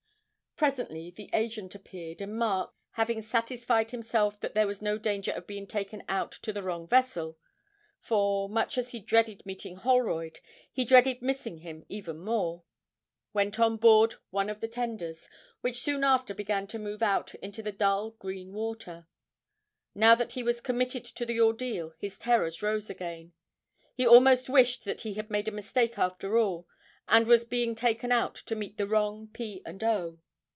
[0.57, 5.47] Presently the agent appeared, and Mark, having satisfied himself that there was no danger of
[5.47, 7.39] being taken out to the wrong vessel
[7.99, 10.37] (for, much as he dreaded meeting Holroyd,
[10.71, 12.61] he dreaded missing him even more),
[13.33, 15.27] went on board one of the tenders,
[15.61, 19.07] which soon after began to move out into the dull green water.
[19.95, 23.33] Now that he was committed to the ordeal his terrors rose again;
[23.95, 26.67] he almost wished that he had made a mistake after all,
[27.07, 29.63] and was being taken out to meet the wrong P.
[29.65, 30.19] and O.